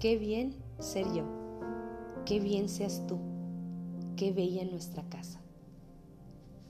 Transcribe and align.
Qué 0.00 0.16
bien 0.16 0.54
ser 0.78 1.12
yo. 1.12 1.24
Qué 2.24 2.38
bien 2.38 2.68
seas 2.68 3.04
tú. 3.08 3.18
Qué 4.14 4.30
bella 4.30 4.64
nuestra 4.64 5.02
casa. 5.08 5.40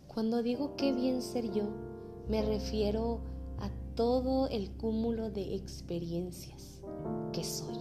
Cuando 0.06 0.42
digo 0.42 0.76
qué 0.76 0.94
bien 0.94 1.20
ser 1.20 1.52
yo, 1.52 1.64
me 2.26 2.40
refiero 2.40 3.20
a 3.58 3.68
todo 3.94 4.48
el 4.48 4.70
cúmulo 4.70 5.28
de 5.28 5.56
experiencias 5.56 6.80
que 7.34 7.44
soy, 7.44 7.76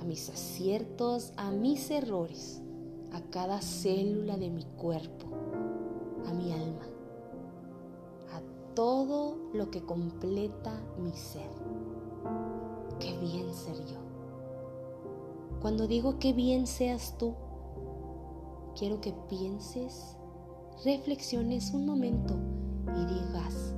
a 0.00 0.04
mis 0.04 0.28
aciertos, 0.30 1.32
a 1.36 1.52
mis 1.52 1.88
errores, 1.88 2.60
a 3.12 3.20
cada 3.30 3.62
célula 3.62 4.36
de 4.36 4.50
mi 4.50 4.64
cuerpo, 4.64 5.28
a 6.26 6.32
mi 6.32 6.52
alma, 6.52 6.88
a 8.32 8.74
todo 8.74 9.36
lo 9.52 9.70
que 9.70 9.82
completa 9.82 10.72
mi 11.00 11.12
ser. 11.12 11.50
Qué 12.98 13.16
bien 13.18 13.54
ser 13.54 13.76
yo. 13.86 14.07
Cuando 15.60 15.88
digo 15.88 16.18
qué 16.18 16.32
bien 16.32 16.66
seas 16.66 17.16
tú, 17.18 17.34
quiero 18.78 19.00
que 19.00 19.12
pienses 19.28 20.16
reflexiones 20.84 21.72
un 21.72 21.84
momento 21.84 22.36
y 22.96 23.04
digas, 23.06 23.74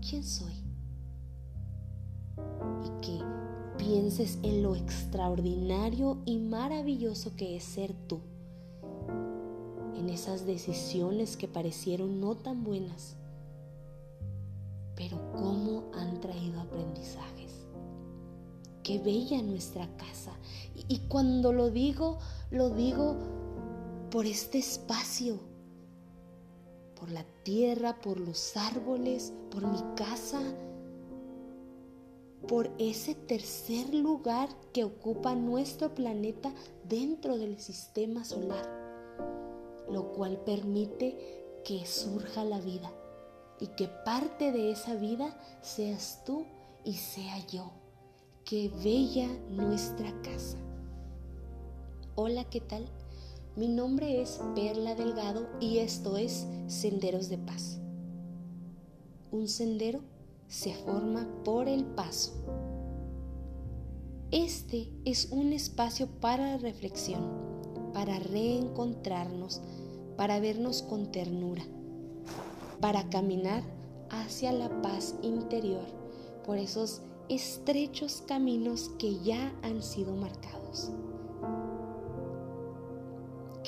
¿quién 0.00 0.24
soy? 0.24 0.54
Y 2.84 3.00
que 3.00 3.24
pienses 3.78 4.38
en 4.42 4.64
lo 4.64 4.74
extraordinario 4.74 6.18
y 6.24 6.38
maravilloso 6.38 7.36
que 7.36 7.56
es 7.56 7.62
ser 7.62 7.94
tú, 8.08 8.20
en 9.94 10.08
esas 10.08 10.46
decisiones 10.46 11.36
que 11.36 11.46
parecieron 11.46 12.20
no 12.20 12.34
tan 12.34 12.64
buenas, 12.64 13.16
pero 14.96 15.16
cómo 15.32 15.84
han 15.94 16.20
traído 16.20 16.60
aprendizajes. 16.60 17.39
Qué 18.90 18.98
bella 18.98 19.40
nuestra 19.40 19.86
casa. 19.98 20.32
Y, 20.88 20.98
cuando 21.06 21.52
lo 21.52 21.70
digo, 21.70 22.18
lo 22.50 22.70
digo 22.70 23.14
por 24.10 24.26
este 24.26 24.58
espacio 24.58 25.38
por 26.98 27.12
la 27.12 27.24
tierra, 27.44 28.00
por 28.00 28.18
los 28.18 28.56
árboles, 28.56 29.32
por 29.52 29.64
mi 29.64 29.78
casa, 29.94 30.40
por 32.48 32.68
ese 32.78 33.14
tercer 33.14 33.94
lugar 33.94 34.48
que 34.72 34.82
ocupa 34.82 35.36
nuestro 35.36 35.94
planeta 35.94 36.52
dentro 36.88 37.38
del 37.38 37.60
sistema 37.60 38.24
solar, 38.24 38.68
lo 39.88 40.10
cual 40.14 40.36
permite 40.44 41.60
que 41.64 41.86
surja 41.86 42.44
la 42.44 42.58
vida 42.58 42.90
y 43.60 43.68
que 43.68 43.86
parte 43.86 44.50
de 44.50 44.72
esa 44.72 44.96
vida 44.96 45.38
seas 45.62 46.24
tú 46.26 46.44
y 46.82 46.94
sea 46.94 47.38
yo. 47.46 47.79
Qué 48.44 48.68
bella 48.82 49.28
nuestra 49.50 50.10
casa. 50.22 50.58
Hola, 52.16 52.44
¿qué 52.44 52.60
tal? 52.60 52.84
Mi 53.54 53.68
nombre 53.68 54.20
es 54.20 54.40
Perla 54.56 54.96
Delgado 54.96 55.46
y 55.60 55.78
esto 55.78 56.16
es 56.16 56.46
Senderos 56.66 57.28
de 57.28 57.38
Paz. 57.38 57.78
Un 59.30 59.46
sendero 59.46 60.00
se 60.48 60.74
forma 60.74 61.28
por 61.44 61.68
el 61.68 61.84
paso. 61.84 62.32
Este 64.32 64.90
es 65.04 65.30
un 65.30 65.52
espacio 65.52 66.08
para 66.20 66.52
la 66.52 66.58
reflexión, 66.58 67.22
para 67.92 68.18
reencontrarnos, 68.18 69.60
para 70.16 70.40
vernos 70.40 70.82
con 70.82 71.12
ternura, 71.12 71.62
para 72.80 73.08
caminar 73.10 73.62
hacia 74.08 74.50
la 74.50 74.82
paz 74.82 75.14
interior 75.22 75.86
por 76.44 76.58
esos 76.58 77.02
estrechos 77.30 78.22
caminos 78.26 78.90
que 78.98 79.18
ya 79.20 79.54
han 79.62 79.82
sido 79.82 80.14
marcados 80.14 80.92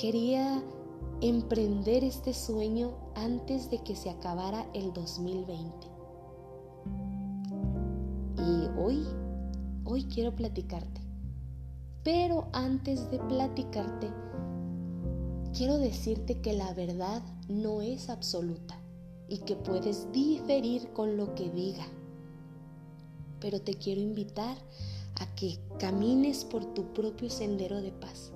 quería 0.03 0.61
emprender 1.21 2.03
este 2.03 2.33
sueño 2.33 2.91
antes 3.15 3.69
de 3.69 3.81
que 3.83 3.95
se 3.95 4.09
acabara 4.09 4.67
el 4.73 4.91
2020. 4.91 5.87
Y 8.37 8.67
hoy, 8.77 9.07
hoy 9.85 10.03
quiero 10.05 10.35
platicarte. 10.35 10.99
Pero 12.03 12.49
antes 12.51 13.09
de 13.11 13.19
platicarte, 13.19 14.09
quiero 15.55 15.77
decirte 15.77 16.41
que 16.41 16.51
la 16.51 16.73
verdad 16.73 17.23
no 17.47 17.81
es 17.81 18.09
absoluta 18.09 18.77
y 19.29 19.37
que 19.37 19.55
puedes 19.55 20.11
diferir 20.11 20.91
con 20.91 21.15
lo 21.15 21.33
que 21.33 21.49
diga. 21.49 21.85
Pero 23.43 23.61
te 23.61 23.75
quiero 23.75 24.01
invitar 24.01 24.57
a 25.21 25.35
que 25.35 25.59
camines 25.77 26.43
por 26.45 26.73
tu 26.73 26.91
propio 26.93 27.29
sendero 27.29 27.79
de 27.79 27.91
paz 27.91 28.33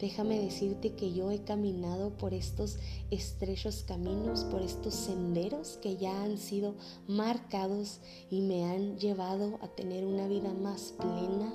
Déjame 0.00 0.40
decirte 0.40 0.94
que 0.94 1.12
yo 1.12 1.30
he 1.30 1.44
caminado 1.44 2.16
por 2.16 2.32
estos 2.32 2.78
estrechos 3.10 3.84
caminos, 3.86 4.44
por 4.44 4.62
estos 4.62 4.94
senderos 4.94 5.76
que 5.82 5.98
ya 5.98 6.22
han 6.22 6.38
sido 6.38 6.74
marcados 7.06 8.00
y 8.30 8.40
me 8.40 8.64
han 8.64 8.96
llevado 8.96 9.58
a 9.60 9.68
tener 9.68 10.06
una 10.06 10.26
vida 10.26 10.54
más 10.54 10.94
plena, 10.98 11.52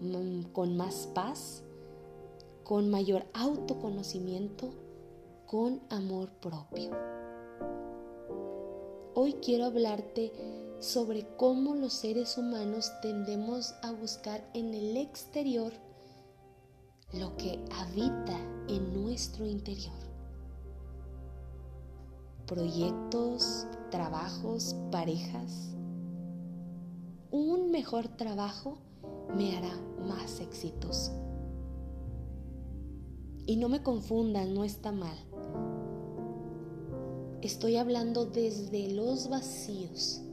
mm, 0.00 0.52
con 0.52 0.76
más 0.76 1.08
paz, 1.14 1.62
con 2.64 2.90
mayor 2.90 3.24
autoconocimiento, 3.34 4.70
con 5.46 5.80
amor 5.90 6.30
propio. 6.40 6.90
Hoy 9.14 9.34
quiero 9.34 9.66
hablarte 9.66 10.32
sobre 10.80 11.26
cómo 11.36 11.74
los 11.74 11.92
seres 11.92 12.36
humanos 12.36 12.92
tendemos 13.00 13.74
a 13.82 13.92
buscar 13.92 14.48
en 14.54 14.74
el 14.74 14.96
exterior 14.96 15.72
lo 17.12 17.36
que 17.36 17.64
habita 17.72 18.38
en 18.68 18.92
nuestro 18.92 19.46
interior. 19.46 19.94
Proyectos, 22.46 23.66
trabajos, 23.90 24.76
parejas. 24.90 25.74
Un 27.30 27.70
mejor 27.70 28.08
trabajo 28.08 28.78
me 29.36 29.56
hará 29.56 29.74
más 30.06 30.40
exitoso. 30.40 31.12
Y 33.46 33.56
no 33.56 33.68
me 33.68 33.82
confundan, 33.82 34.54
no 34.54 34.64
está 34.64 34.92
mal. 34.92 35.16
Estoy 37.42 37.76
hablando 37.76 38.26
desde 38.26 38.92
los 38.92 39.28
vacíos. 39.28 40.25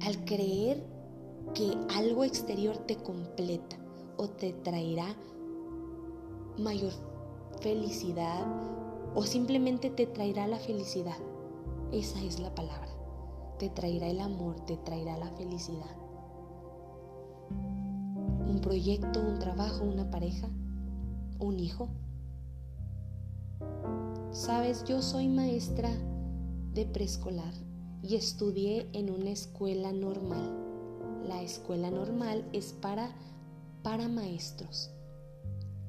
Al 0.00 0.24
creer 0.24 0.84
que 1.54 1.76
algo 1.94 2.24
exterior 2.24 2.76
te 2.78 2.96
completa 2.96 3.76
o 4.16 4.28
te 4.28 4.52
traerá 4.52 5.14
mayor 6.58 6.92
felicidad 7.60 8.46
o 9.14 9.22
simplemente 9.22 9.90
te 9.90 10.06
traerá 10.06 10.46
la 10.46 10.58
felicidad. 10.58 11.18
Esa 11.92 12.22
es 12.22 12.40
la 12.40 12.54
palabra. 12.54 12.88
Te 13.58 13.68
traerá 13.68 14.08
el 14.08 14.20
amor, 14.20 14.60
te 14.66 14.76
traerá 14.78 15.18
la 15.18 15.30
felicidad. 15.32 15.96
Un 17.50 18.60
proyecto, 18.62 19.20
un 19.20 19.38
trabajo, 19.38 19.84
una 19.84 20.10
pareja, 20.10 20.48
un 21.38 21.60
hijo. 21.60 21.88
Sabes, 24.30 24.84
yo 24.84 25.02
soy 25.02 25.28
maestra 25.28 25.90
de 26.72 26.86
preescolar 26.86 27.52
y 28.02 28.16
estudié 28.16 28.88
en 28.92 29.10
una 29.10 29.30
escuela 29.30 29.92
normal. 29.92 30.50
La 31.26 31.42
escuela 31.42 31.90
normal 31.90 32.44
es 32.52 32.72
para, 32.72 33.14
para 33.82 34.08
maestros. 34.08 34.90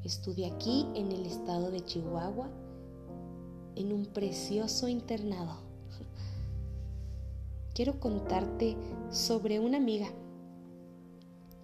Estudié 0.03 0.47
aquí 0.47 0.85
en 0.95 1.11
el 1.11 1.25
estado 1.25 1.71
de 1.71 1.83
Chihuahua, 1.83 2.49
en 3.75 3.91
un 3.91 4.05
precioso 4.05 4.87
internado. 4.87 5.57
Quiero 7.73 7.99
contarte 7.99 8.77
sobre 9.09 9.59
una 9.59 9.77
amiga 9.77 10.09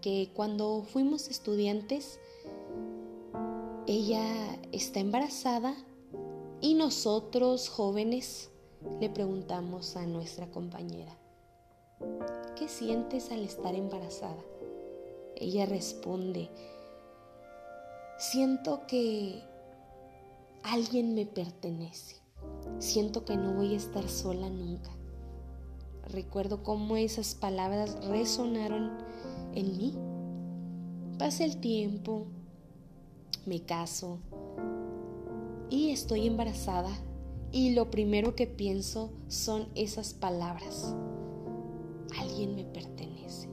que 0.01 0.31
cuando 0.33 0.83
fuimos 0.83 1.27
estudiantes, 1.27 2.19
ella 3.85 4.57
está 4.71 4.99
embarazada 4.99 5.75
y 6.61 6.73
nosotros 6.73 7.69
jóvenes 7.69 8.49
le 8.99 9.09
preguntamos 9.09 9.95
a 9.95 10.05
nuestra 10.05 10.47
compañera, 10.47 11.15
¿qué 12.55 12.67
sientes 12.67 13.31
al 13.31 13.43
estar 13.43 13.75
embarazada? 13.75 14.43
Ella 15.35 15.65
responde, 15.65 16.49
Siento 18.19 18.85
que 18.85 19.41
alguien 20.61 21.15
me 21.15 21.25
pertenece. 21.25 22.17
Siento 22.77 23.23
que 23.23 23.37
no 23.37 23.53
voy 23.53 23.75
a 23.75 23.77
estar 23.77 24.09
sola 24.09 24.49
nunca. 24.49 24.91
Recuerdo 26.03 26.61
cómo 26.61 26.97
esas 26.97 27.33
palabras 27.33 27.95
resonaron 28.07 28.91
en 29.55 29.77
mí. 29.77 29.93
Pasa 31.17 31.45
el 31.45 31.61
tiempo, 31.61 32.27
me 33.45 33.61
caso 33.61 34.19
y 35.69 35.91
estoy 35.91 36.27
embarazada 36.27 36.89
y 37.51 37.71
lo 37.71 37.89
primero 37.89 38.35
que 38.35 38.47
pienso 38.47 39.11
son 39.27 39.67
esas 39.75 40.13
palabras. 40.13 40.95
Alguien 42.19 42.55
me 42.55 42.65
pertenece. 42.65 43.49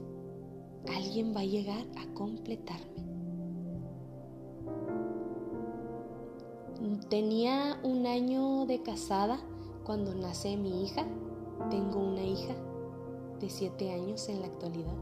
alguien 0.89 1.35
va 1.35 1.41
a 1.41 1.45
llegar 1.45 1.85
a 1.97 2.15
completarme. 2.15 3.05
Tenía 7.09 7.81
un 7.83 8.07
año 8.07 8.67
de 8.67 8.83
casada 8.83 9.41
cuando 9.85 10.15
nace 10.15 10.57
mi 10.57 10.85
hija. 10.85 11.07
Tengo 11.71 12.01
una 12.01 12.23
hija 12.23 12.55
de 13.41 13.49
siete 13.49 13.93
años 13.93 14.29
en 14.29 14.41
la 14.41 14.47
actualidad. 14.47 14.95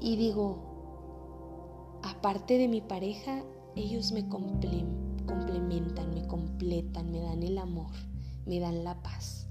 Y 0.00 0.16
digo, 0.16 2.00
aparte 2.02 2.58
de 2.58 2.68
mi 2.68 2.80
pareja, 2.80 3.42
ellos 3.76 4.12
me 4.12 4.28
complementan, 4.28 5.11
me 5.26 6.26
completan, 6.26 7.10
me 7.10 7.20
dan 7.20 7.42
el 7.42 7.58
amor, 7.58 7.90
me 8.46 8.60
dan 8.60 8.84
la 8.84 9.02
paz. 9.02 9.46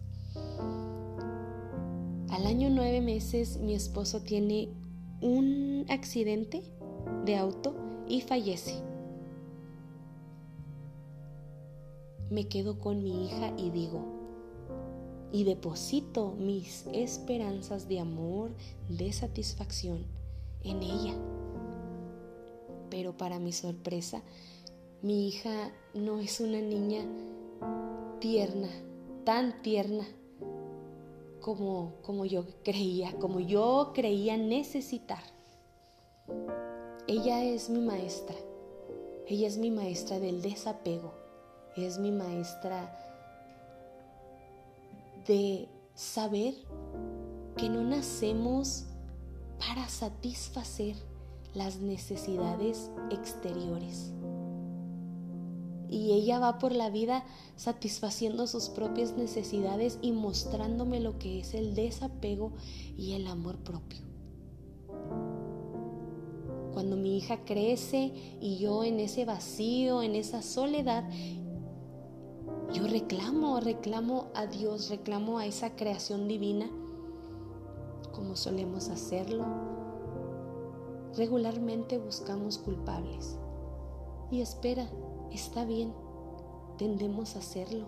Al 2.30 2.46
año 2.46 2.70
nueve 2.70 3.02
meses 3.02 3.58
mi 3.58 3.74
esposo 3.74 4.22
tiene 4.22 4.70
un 5.22 5.86
accidente 5.90 6.64
de 7.26 7.36
auto 7.36 7.76
y 8.08 8.22
fallece. 8.22 8.82
Me 12.30 12.48
quedo 12.48 12.80
con 12.80 13.04
mi 13.04 13.26
hija 13.26 13.54
y 13.58 13.70
digo, 13.72 14.06
y 15.34 15.44
deposito 15.44 16.34
mis 16.38 16.88
esperanzas 16.94 17.88
de 17.88 18.00
amor, 18.00 18.52
de 18.90 19.12
satisfacción 19.12 20.06
en 20.64 20.82
ella. 20.82 21.14
Pero 22.90 23.18
para 23.18 23.40
mi 23.40 23.52
sorpresa, 23.52 24.22
mi 25.01 25.27
hija 25.27 25.71
no 25.95 26.19
es 26.19 26.39
una 26.39 26.62
niña 26.62 27.03
tierna, 28.19 28.69
tan 29.25 29.62
tierna 29.63 30.06
como, 31.39 31.94
como 32.03 32.25
yo 32.25 32.45
creía, 32.63 33.12
como 33.18 33.39
yo 33.39 33.94
creía 33.95 34.38
necesitar. 34.38 35.24
Ella 37.07 37.44
es 37.44 37.69
mi 37.69 37.81
maestra, 37.81 38.36
ella 39.25 39.48
es 39.48 39.57
mi 39.57 39.71
maestra 39.71 40.19
del 40.19 40.44
desapego, 40.44 41.13
es 41.75 41.98
mi 41.98 42.12
maestra 42.12 42.95
de 45.25 45.68
saber 45.95 46.53
que 47.57 47.69
no 47.69 47.81
nacemos 47.83 48.86
para 49.57 49.89
satisfacer 49.89 50.95
las 51.56 51.77
necesidades 51.77 52.92
exteriores. 53.09 54.13
Y 55.92 56.14
ella 56.14 56.40
va 56.40 56.58
por 56.58 56.72
la 56.72 56.90
vida 56.90 57.26
satisfaciendo 57.58 58.48
sus 58.48 58.70
propias 58.70 59.18
necesidades 59.18 60.00
y 60.02 60.14
mostrándome 60.14 61.02
lo 61.02 61.20
que 61.20 61.42
es 61.42 61.54
el 61.54 61.76
desapego 61.76 62.54
y 62.98 63.12
el 63.12 63.28
amor 63.28 63.58
propio. 63.58 64.00
Cuando 66.74 66.96
mi 66.96 67.18
hija 67.18 67.44
crece 67.44 68.14
y 68.40 68.58
yo 68.58 68.86
en 68.86 69.02
ese 69.02 69.26
vacío, 69.26 70.02
en 70.02 70.16
esa 70.16 70.42
soledad, 70.42 71.04
yo 72.74 72.88
reclamo, 72.88 73.60
reclamo 73.60 74.28
a 74.34 74.46
Dios, 74.46 74.90
reclamo 74.90 75.40
a 75.40 75.46
esa 75.46 75.76
creación 75.76 76.30
divina, 76.30 76.70
como 78.14 78.38
solemos 78.38 78.88
hacerlo. 78.88 79.46
Regularmente 81.18 81.98
buscamos 81.98 82.58
culpables. 82.58 83.38
Y 84.32 84.40
espera, 84.40 84.90
está 85.31 85.66
bien, 85.66 85.94
tendemos 86.78 87.36
a 87.36 87.39
hacerlo. 87.39 87.86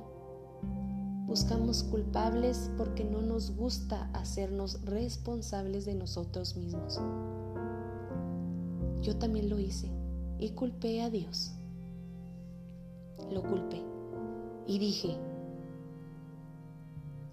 Buscamos 1.25 1.83
culpables 1.83 2.69
porque 2.77 3.03
no 3.03 3.21
nos 3.21 3.55
gusta 3.55 4.09
hacernos 4.13 4.83
responsables 4.85 5.85
de 5.85 5.95
nosotros 5.95 6.55
mismos. 6.55 6.99
Yo 9.01 9.17
también 9.17 9.49
lo 9.49 9.59
hice 9.59 9.89
y 10.39 10.49
culpé 10.49 11.01
a 11.01 11.09
Dios. 11.09 11.53
Lo 13.31 13.41
culpé 13.41 13.81
y 14.67 14.79
dije, 14.79 15.17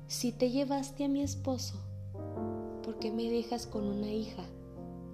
si 0.07 0.33
te 0.33 0.51
llevaste 0.51 1.05
a 1.05 1.09
mi 1.09 1.23
esposo, 1.23 1.75
¿por 2.83 2.99
qué 2.99 3.13
me 3.13 3.31
dejas 3.31 3.67
con 3.67 3.87
una 3.87 4.11
hija 4.11 4.43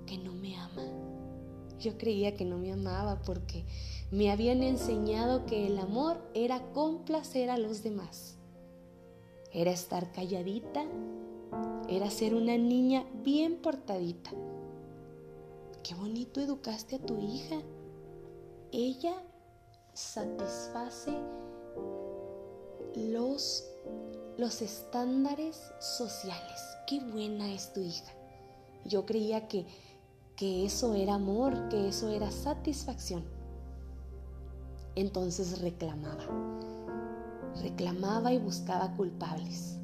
que 0.07 0.17
no 0.17 0.33
me 0.33 0.57
ama? 0.57 0.83
Yo 1.79 1.99
creía 1.99 2.35
que 2.35 2.45
no 2.45 2.57
me 2.57 2.73
amaba 2.73 3.21
porque 3.23 3.65
me 4.11 4.31
habían 4.31 4.63
enseñado 4.63 5.47
que 5.47 5.67
el 5.67 5.79
amor 5.79 6.19
era 6.35 6.73
complacer 6.73 7.51
a 7.51 7.59
los 7.59 7.83
demás. 7.83 8.37
Era 9.53 9.73
estar 9.73 10.13
calladita, 10.13 10.85
era 11.89 12.11
ser 12.11 12.35
una 12.35 12.57
niña 12.57 13.05
bien 13.25 13.57
portadita. 13.57 14.31
Qué 15.83 15.95
bonito 15.95 16.41
educaste 16.41 16.97
a 16.97 16.99
tu 16.99 17.19
hija. 17.19 17.57
Ella 18.71 19.15
satisface 19.93 21.13
los, 22.95 23.65
los 24.37 24.63
estándares 24.63 25.61
sociales. 25.81 26.61
Qué 26.87 27.01
buena 27.01 27.53
es 27.53 27.73
tu 27.73 27.81
hija. 27.81 28.13
Yo 28.85 29.05
creía 29.05 29.49
que, 29.49 29.67
que 30.37 30.65
eso 30.65 30.95
era 30.95 31.15
amor, 31.15 31.69
que 31.69 31.89
eso 31.89 32.09
era 32.11 32.31
satisfacción. 32.31 33.36
Entonces 34.97 35.61
reclamaba, 35.61 36.25
reclamaba 37.61 38.33
y 38.33 38.39
buscaba 38.39 38.97
culpables. 38.97 39.77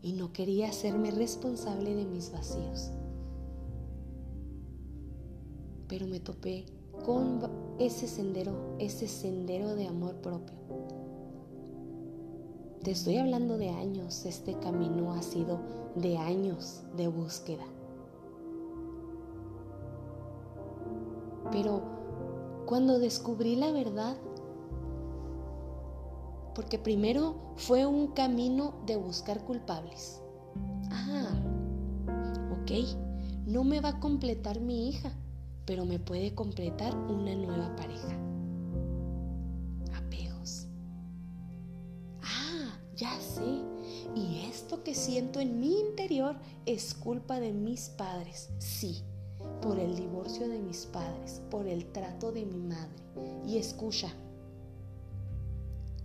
Y 0.00 0.12
no 0.12 0.32
quería 0.32 0.68
hacerme 0.68 1.10
responsable 1.10 1.94
de 1.96 2.04
mis 2.04 2.30
vacíos. 2.30 2.92
Pero 5.88 6.06
me 6.06 6.20
topé 6.20 6.66
con 7.04 7.40
ese 7.80 8.06
sendero, 8.06 8.76
ese 8.78 9.08
sendero 9.08 9.74
de 9.74 9.88
amor 9.88 10.14
propio. 10.22 10.54
Te 12.84 12.92
estoy 12.92 13.16
hablando 13.16 13.58
de 13.58 13.70
años, 13.70 14.24
este 14.24 14.54
camino 14.60 15.12
ha 15.12 15.22
sido 15.22 15.58
de 15.96 16.16
años 16.16 16.82
de 16.96 17.08
búsqueda. 17.08 17.64
Pero 21.50 21.99
cuando 22.66 22.98
descubrí 22.98 23.56
la 23.56 23.72
verdad, 23.72 24.16
porque 26.54 26.78
primero 26.78 27.36
fue 27.56 27.86
un 27.86 28.08
camino 28.08 28.74
de 28.86 28.96
buscar 28.96 29.44
culpables. 29.44 30.20
Ah, 30.90 31.40
ok, 32.52 32.70
no 33.46 33.64
me 33.64 33.80
va 33.80 33.90
a 33.90 34.00
completar 34.00 34.60
mi 34.60 34.88
hija, 34.88 35.12
pero 35.64 35.84
me 35.84 35.98
puede 35.98 36.34
completar 36.34 36.96
una 36.96 37.34
nueva 37.34 37.74
pareja. 37.76 38.16
Apegos. 39.94 40.66
Ah, 42.22 42.78
ya 42.96 43.18
sé. 43.20 43.64
Y 44.14 44.44
esto 44.48 44.82
que 44.82 44.94
siento 44.94 45.40
en 45.40 45.60
mi 45.60 45.78
interior 45.80 46.36
es 46.66 46.94
culpa 46.94 47.38
de 47.38 47.52
mis 47.52 47.88
padres. 47.90 48.50
Sí, 48.58 49.04
por 49.60 49.78
el 49.78 49.96
divorcio 49.96 50.48
de 50.48 50.58
mis 50.58 50.86
padres, 50.86 51.42
por 51.50 51.66
el 51.66 51.90
trato 51.92 52.32
de 52.32 52.44
mi 52.44 52.58
madre. 52.58 53.02
Y 53.46 53.58
escucha, 53.58 54.12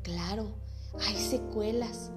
claro, 0.04 0.48
hay 1.00 1.16
secuelas. 1.16 2.12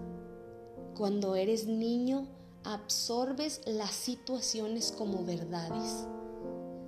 Cuando 0.97 1.37
eres 1.37 1.67
niño, 1.67 2.27
absorbes 2.65 3.61
las 3.67 3.93
situaciones 3.93 4.93
como 4.93 5.25
verdades 5.25 6.07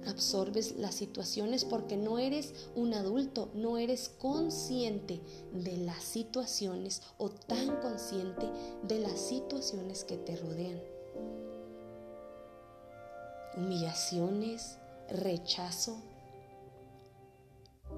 absorbes 0.06 0.76
las 0.76 0.94
situaciones 0.94 1.64
porque 1.64 1.96
no 1.96 2.18
eres 2.18 2.52
un 2.74 2.94
adulto, 2.94 3.50
no 3.54 3.78
eres 3.78 4.08
consciente 4.08 5.20
de 5.52 5.76
las 5.78 6.02
situaciones 6.02 7.02
o 7.18 7.30
tan 7.30 7.80
consciente 7.80 8.50
de 8.82 8.98
las 8.98 9.18
situaciones 9.20 10.04
que 10.04 10.16
te 10.16 10.36
rodean. 10.36 10.80
Humillaciones, 13.56 14.78
rechazo, 15.10 15.96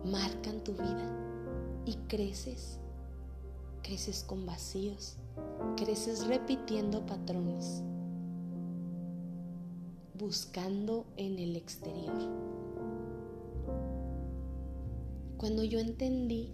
marcan 0.04 0.64
tu 0.64 0.72
vida 0.72 1.10
y 1.84 1.94
creces, 2.08 2.78
creces 3.82 4.24
con 4.24 4.46
vacíos, 4.46 5.16
creces 5.76 6.26
repitiendo 6.26 7.04
patrones 7.04 7.82
buscando 10.22 11.04
en 11.16 11.36
el 11.40 11.56
exterior. 11.56 12.14
Cuando 15.36 15.64
yo 15.64 15.80
entendí 15.80 16.52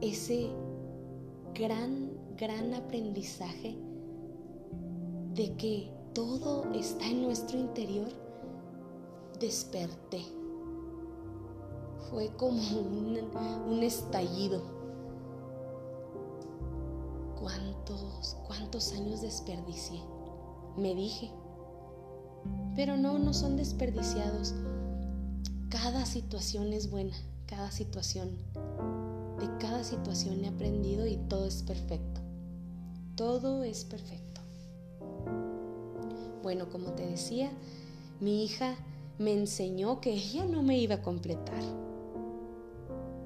ese 0.00 0.50
gran, 1.52 2.12
gran 2.36 2.74
aprendizaje 2.74 3.76
de 5.34 5.56
que 5.56 5.90
todo 6.14 6.64
está 6.72 7.06
en 7.06 7.22
nuestro 7.22 7.58
interior, 7.58 8.08
desperté. 9.40 10.22
Fue 12.10 12.28
como 12.36 12.60
un, 12.78 13.18
un 13.68 13.82
estallido 13.82 14.74
¿Cuántos, 17.44 18.38
cuántos 18.46 18.92
años 18.94 19.20
desperdicié? 19.20 20.00
Me 20.78 20.94
dije. 20.94 21.30
Pero 22.74 22.96
no, 22.96 23.18
no 23.18 23.34
son 23.34 23.58
desperdiciados. 23.58 24.54
Cada 25.68 26.06
situación 26.06 26.72
es 26.72 26.90
buena, 26.90 27.14
cada 27.44 27.70
situación. 27.70 28.38
De 29.38 29.58
cada 29.58 29.84
situación 29.84 30.42
he 30.42 30.48
aprendido 30.48 31.06
y 31.06 31.18
todo 31.28 31.44
es 31.44 31.62
perfecto. 31.62 32.22
Todo 33.14 33.62
es 33.62 33.84
perfecto. 33.84 34.33
Bueno, 36.44 36.68
como 36.68 36.92
te 36.92 37.06
decía, 37.06 37.50
mi 38.20 38.44
hija 38.44 38.76
me 39.18 39.32
enseñó 39.32 40.02
que 40.02 40.12
ella 40.12 40.44
no 40.44 40.62
me 40.62 40.78
iba 40.78 40.96
a 40.96 41.02
completar. 41.02 41.62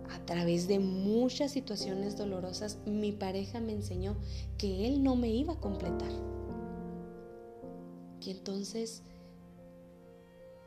A 0.08 0.24
través 0.24 0.68
de 0.68 0.78
muchas 0.78 1.50
situaciones 1.50 2.16
dolorosas, 2.16 2.78
mi 2.86 3.10
pareja 3.10 3.58
me 3.58 3.72
enseñó 3.72 4.14
que 4.56 4.86
él 4.86 5.02
no 5.02 5.16
me 5.16 5.30
iba 5.30 5.54
a 5.54 5.60
completar. 5.60 6.12
Y 8.24 8.30
entonces, 8.30 9.02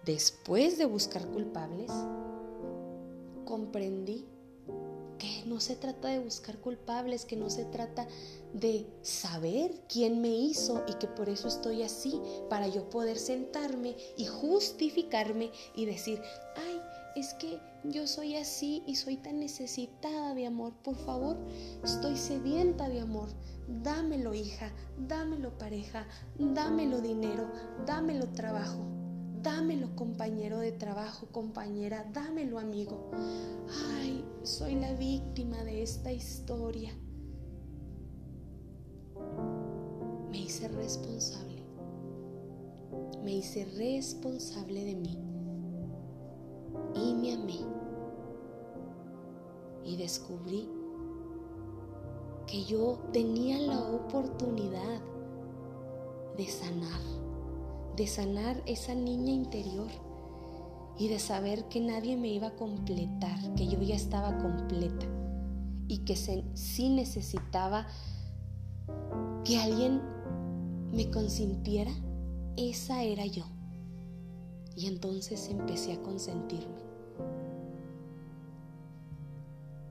después 0.05 0.77
de 0.77 0.87
buscar 0.87 1.25
culpables, 1.27 1.89
comprendí 3.45 4.25
que 5.21 5.43
no 5.45 5.59
se 5.59 5.75
trata 5.75 6.07
de 6.07 6.17
buscar 6.17 6.57
culpables, 6.57 7.25
que 7.25 7.35
no 7.35 7.51
se 7.51 7.63
trata 7.65 8.07
de 8.53 8.87
saber 9.03 9.83
quién 9.87 10.19
me 10.19 10.29
hizo 10.29 10.83
y 10.87 10.95
que 10.95 11.07
por 11.07 11.29
eso 11.29 11.47
estoy 11.47 11.83
así, 11.83 12.19
para 12.49 12.67
yo 12.67 12.89
poder 12.89 13.19
sentarme 13.19 13.95
y 14.17 14.25
justificarme 14.25 15.51
y 15.75 15.85
decir, 15.85 16.19
ay, 16.55 16.81
es 17.15 17.35
que 17.35 17.59
yo 17.83 18.07
soy 18.07 18.35
así 18.35 18.81
y 18.87 18.95
soy 18.95 19.17
tan 19.17 19.39
necesitada 19.39 20.33
de 20.33 20.47
amor, 20.47 20.73
por 20.81 20.95
favor, 20.95 21.37
estoy 21.83 22.17
sedienta 22.17 22.89
de 22.89 23.01
amor, 23.01 23.29
dámelo 23.67 24.33
hija, 24.33 24.71
dámelo 24.97 25.55
pareja, 25.59 26.07
dámelo 26.39 26.99
dinero, 26.99 27.47
dámelo 27.85 28.27
trabajo. 28.29 29.00
Dámelo 29.43 29.95
compañero 29.95 30.59
de 30.59 30.71
trabajo, 30.71 31.25
compañera, 31.31 32.07
dámelo 32.13 32.59
amigo. 32.59 33.09
Ay, 33.95 34.23
soy 34.43 34.75
la 34.75 34.93
víctima 34.93 35.63
de 35.63 35.81
esta 35.81 36.11
historia. 36.11 36.91
Me 40.29 40.41
hice 40.41 40.67
responsable. 40.67 41.63
Me 43.23 43.37
hice 43.37 43.65
responsable 43.65 44.85
de 44.85 44.95
mí. 44.95 45.17
Y 46.93 47.15
me 47.15 47.33
amé. 47.33 47.61
Y 49.83 49.97
descubrí 49.97 50.69
que 52.45 52.63
yo 52.65 52.99
tenía 53.11 53.57
la 53.57 53.79
oportunidad 53.79 55.01
de 56.37 56.45
sanar 56.45 57.20
de 57.95 58.07
sanar 58.07 58.61
esa 58.65 58.95
niña 58.95 59.31
interior 59.31 59.89
y 60.97 61.07
de 61.07 61.19
saber 61.19 61.65
que 61.65 61.79
nadie 61.79 62.17
me 62.17 62.29
iba 62.29 62.47
a 62.47 62.55
completar, 62.55 63.55
que 63.55 63.67
yo 63.67 63.81
ya 63.81 63.95
estaba 63.95 64.37
completa 64.37 65.05
y 65.87 65.99
que 65.99 66.15
sí 66.15 66.89
necesitaba 66.89 67.87
que 69.43 69.57
alguien 69.57 70.01
me 70.91 71.09
consintiera, 71.09 71.91
esa 72.57 73.03
era 73.03 73.25
yo. 73.25 73.45
Y 74.75 74.87
entonces 74.87 75.49
empecé 75.49 75.93
a 75.93 76.01
consentirme. 76.01 76.81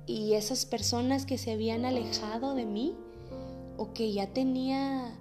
Y 0.07 0.35
esas 0.35 0.67
personas 0.67 1.27
que 1.27 1.39
se 1.39 1.53
habían 1.53 1.85
alejado 1.85 2.55
de 2.55 2.67
mí 2.67 2.97
o 3.77 3.93
que 3.93 4.13
ya 4.13 4.33
tenía 4.33 5.20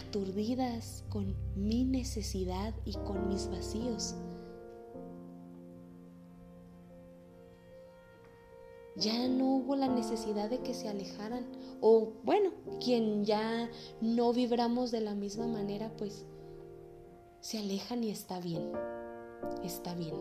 aturdidas 0.00 1.04
con 1.08 1.34
mi 1.54 1.84
necesidad 1.84 2.74
y 2.84 2.92
con 2.92 3.28
mis 3.28 3.48
vacíos. 3.48 4.14
Ya 8.96 9.28
no 9.28 9.56
hubo 9.56 9.74
la 9.74 9.88
necesidad 9.88 10.48
de 10.48 10.60
que 10.60 10.72
se 10.72 10.88
alejaran. 10.88 11.46
O 11.80 12.12
bueno, 12.22 12.50
quien 12.82 13.24
ya 13.24 13.68
no 14.00 14.32
vibramos 14.32 14.90
de 14.92 15.00
la 15.00 15.14
misma 15.14 15.46
manera, 15.46 15.90
pues 15.96 16.24
se 17.40 17.58
alejan 17.58 18.04
y 18.04 18.10
está 18.10 18.38
bien. 18.40 18.70
Está 19.64 19.94
bien. 19.94 20.14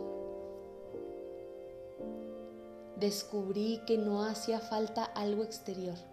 Descubrí 3.00 3.80
que 3.86 3.98
no 3.98 4.24
hacía 4.24 4.60
falta 4.60 5.04
algo 5.04 5.44
exterior 5.44 6.13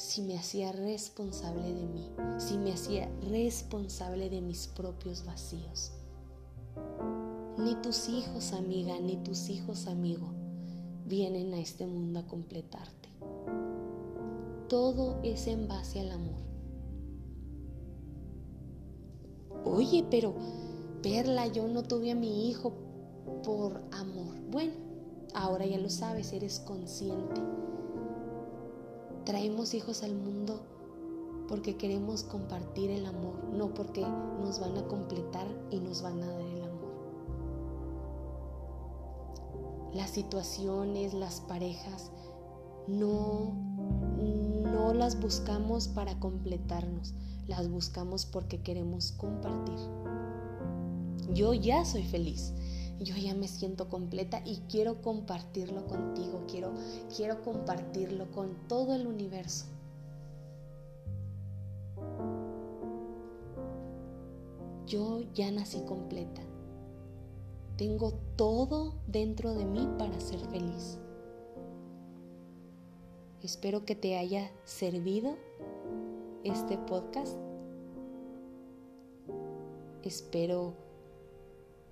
si 0.00 0.22
me 0.22 0.38
hacía 0.38 0.72
responsable 0.72 1.74
de 1.74 1.86
mí, 1.86 2.08
si 2.38 2.56
me 2.56 2.72
hacía 2.72 3.06
responsable 3.28 4.30
de 4.30 4.40
mis 4.40 4.66
propios 4.66 5.26
vacíos. 5.26 5.92
Ni 7.58 7.74
tus 7.82 8.08
hijos, 8.08 8.54
amiga, 8.54 8.98
ni 8.98 9.16
tus 9.18 9.50
hijos, 9.50 9.86
amigo, 9.86 10.32
vienen 11.04 11.52
a 11.52 11.58
este 11.58 11.86
mundo 11.86 12.20
a 12.20 12.26
completarte. 12.26 13.10
Todo 14.70 15.20
es 15.22 15.46
en 15.46 15.68
base 15.68 16.00
al 16.00 16.12
amor. 16.12 16.40
Oye, 19.66 20.06
pero 20.10 20.34
Perla, 21.02 21.46
yo 21.48 21.68
no 21.68 21.82
tuve 21.82 22.12
a 22.12 22.14
mi 22.14 22.48
hijo 22.48 22.72
por 23.44 23.82
amor. 23.92 24.34
Bueno, 24.50 24.72
ahora 25.34 25.66
ya 25.66 25.76
lo 25.76 25.90
sabes, 25.90 26.32
eres 26.32 26.58
consciente 26.58 27.42
Traemos 29.30 29.74
hijos 29.74 30.02
al 30.02 30.16
mundo 30.16 30.60
porque 31.48 31.76
queremos 31.76 32.24
compartir 32.24 32.90
el 32.90 33.06
amor, 33.06 33.44
no 33.52 33.72
porque 33.72 34.00
nos 34.00 34.58
van 34.58 34.76
a 34.76 34.82
completar 34.88 35.46
y 35.70 35.78
nos 35.78 36.02
van 36.02 36.20
a 36.20 36.26
dar 36.26 36.40
el 36.40 36.62
amor. 36.64 36.90
Las 39.94 40.10
situaciones, 40.10 41.14
las 41.14 41.42
parejas, 41.42 42.10
no, 42.88 43.54
no 44.64 44.94
las 44.94 45.20
buscamos 45.20 45.86
para 45.86 46.18
completarnos, 46.18 47.14
las 47.46 47.70
buscamos 47.70 48.26
porque 48.26 48.62
queremos 48.62 49.12
compartir. 49.12 49.78
Yo 51.32 51.54
ya 51.54 51.84
soy 51.84 52.02
feliz 52.02 52.52
yo 53.00 53.16
ya 53.16 53.34
me 53.34 53.48
siento 53.48 53.88
completa 53.88 54.42
y 54.44 54.58
quiero 54.68 55.00
compartirlo 55.00 55.86
contigo, 55.86 56.44
quiero, 56.46 56.72
quiero 57.16 57.42
compartirlo 57.42 58.30
con 58.30 58.54
todo 58.68 58.94
el 58.94 59.06
universo. 59.06 59.64
Yo 64.86 65.22
ya 65.32 65.50
nací 65.50 65.80
completa. 65.80 66.42
Tengo 67.76 68.12
todo 68.36 68.94
dentro 69.06 69.54
de 69.54 69.64
mí 69.64 69.88
para 69.98 70.20
ser 70.20 70.40
feliz. 70.50 70.98
Espero 73.42 73.86
que 73.86 73.94
te 73.94 74.18
haya 74.18 74.50
servido 74.64 75.38
este 76.44 76.76
podcast. 76.76 77.38
Espero 80.02 80.89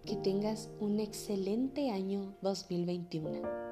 que 0.09 0.17
tengas 0.17 0.71
un 0.81 1.01
excelente 1.01 1.91
año 1.91 2.35
2021. 2.41 3.68